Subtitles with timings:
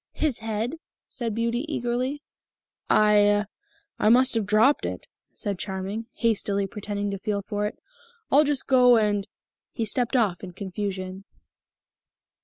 [0.13, 2.23] "His head?" said Beauty eagerly.
[2.89, 3.45] "I
[3.99, 7.77] I must have dropped it," said Charming, hastily pretending to feel for it.
[8.31, 9.27] "I'll just go and"
[9.73, 11.25] He stepped off in confusion.